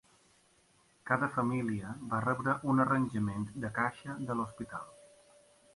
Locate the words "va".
2.15-2.23